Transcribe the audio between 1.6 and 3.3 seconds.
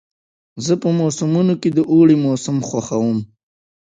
کې د اوړي موسم خوښوم.